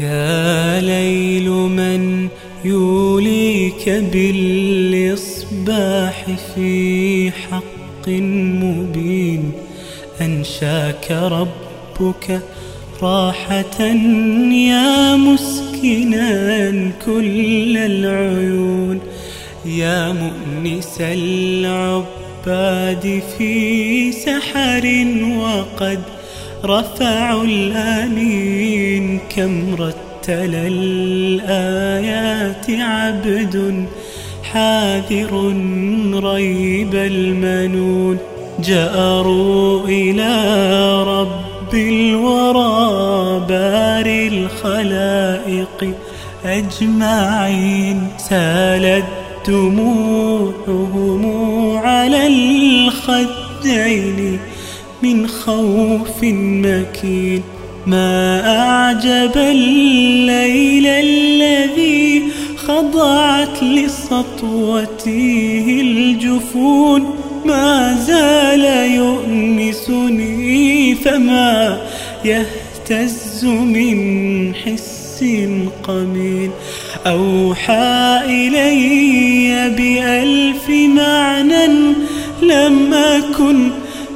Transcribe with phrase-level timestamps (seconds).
[0.00, 2.28] يا ليل من
[2.64, 5.56] يوليك بالإصباح
[6.54, 9.52] في حق مبين
[10.20, 12.40] أنشاك ربك
[13.02, 13.82] راحة
[14.52, 19.00] يا مسكنا كل العيون
[19.64, 22.02] يا مؤنس العباد
[23.38, 25.06] في سحر
[25.38, 26.00] وقد
[26.64, 33.86] رفعوا الآنين كم رتل الآيات عبد
[34.42, 35.54] حاذر
[36.14, 38.18] ريب المنون
[38.64, 40.32] جأروا إلى
[41.02, 45.94] رب الورى بار الخلائق
[46.44, 49.04] أجمعين سالت
[49.48, 51.22] دموعهم
[51.76, 54.38] على الخدين
[55.02, 57.42] من خوف مكين.
[57.86, 62.22] ما أعجب الليل الذي
[62.56, 67.14] خضعت لسطوته الجفون.
[67.46, 71.80] ما زال يؤنسني فما
[72.24, 75.24] يهتز من حس
[75.82, 76.50] قمين.
[77.06, 81.66] أوحى إلي بألف معنى
[82.42, 83.70] لم أكن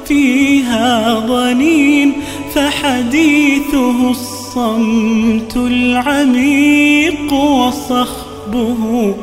[0.07, 2.13] فيها ضنين
[2.53, 9.15] فحديثه الصمت العميق وصخبه.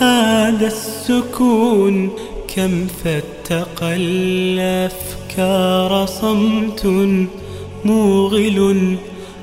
[0.00, 2.10] هذا السكون
[2.56, 5.26] كم فتق الأفكار
[6.06, 6.86] صمت
[7.84, 8.96] موغل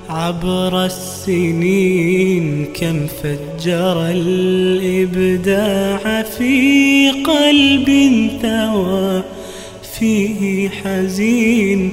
[0.09, 2.65] عبر السنين.
[2.73, 7.87] كم فجر الإبداع في قلب
[8.41, 9.23] ثوى
[10.01, 11.91] فيه حزين